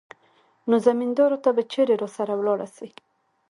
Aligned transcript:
نو 0.69 0.75
زمينداورو 0.87 1.37
ته 1.43 1.49
به 1.55 1.63
چېرې 1.71 1.95
راسره 2.01 2.33
ولاړه 2.37 2.67
سي. 2.75 2.89